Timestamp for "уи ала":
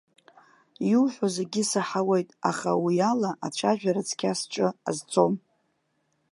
2.83-3.31